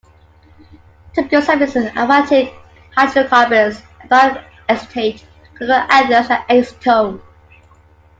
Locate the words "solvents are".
1.43-1.91